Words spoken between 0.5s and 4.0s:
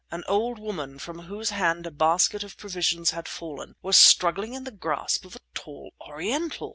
woman, from whose hand a basket of provisions had fallen, was